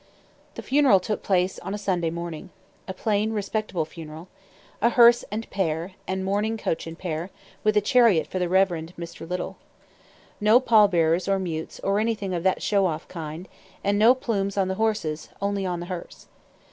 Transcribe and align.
The 0.55 0.63
funeral 0.63 0.99
took 0.99 1.21
place 1.21 1.59
on 1.59 1.75
a 1.75 1.77
Sunday 1.77 2.09
morning. 2.09 2.49
A 2.87 2.93
plain, 2.95 3.33
respectable 3.33 3.85
funeral. 3.85 4.29
A 4.81 4.89
hearse 4.89 5.23
and 5.29 5.47
pair, 5.51 5.91
and 6.07 6.25
mourning 6.25 6.57
coach 6.57 6.87
and 6.87 6.97
pair, 6.97 7.29
with 7.63 7.77
a 7.77 7.81
chariot 7.81 8.25
for 8.25 8.39
the 8.39 8.49
Rev. 8.49 8.69
Mr. 8.69 9.29
Little. 9.29 9.57
No 10.39 10.59
pall 10.59 10.87
bearers 10.87 11.27
or 11.27 11.37
mutes, 11.37 11.79
or 11.81 11.99
anything 11.99 12.33
of 12.33 12.41
that 12.41 12.63
show 12.63 12.87
off 12.87 13.07
kind; 13.07 13.47
and 13.83 13.99
no 13.99 14.15
plumes 14.15 14.57
on 14.57 14.69
the 14.69 14.73
horses, 14.81 15.29
only 15.39 15.67
on 15.67 15.81
the 15.81 15.85
hearse. 15.85 16.25